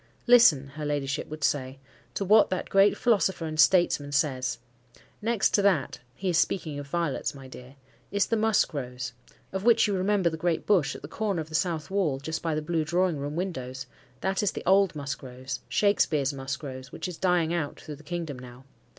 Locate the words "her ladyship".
0.69-1.27